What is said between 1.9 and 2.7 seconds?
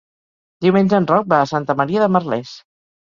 de Merlès.